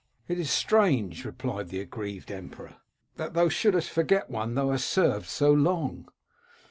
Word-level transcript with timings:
"*It 0.27 0.39
is 0.39 0.49
strange/ 0.49 1.25
replied 1.25 1.69
the 1.69 1.79
aggrieved 1.79 2.31
emperor, 2.31 2.77
*that 3.17 3.35
thou 3.35 3.49
shouldest 3.49 3.91
forget 3.91 4.31
one 4.31 4.55
thou 4.55 4.71
hast 4.71 4.89
served 4.89 5.27
so 5.27 5.53
long.' 5.53 6.07